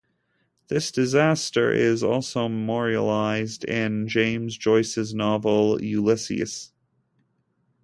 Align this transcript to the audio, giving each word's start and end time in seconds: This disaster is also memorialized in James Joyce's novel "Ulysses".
This 0.67 0.91
disaster 0.91 1.71
is 1.71 2.01
also 2.01 2.47
memorialized 2.47 3.63
in 3.65 4.07
James 4.07 4.57
Joyce's 4.57 5.13
novel 5.13 5.79
"Ulysses". 5.79 6.71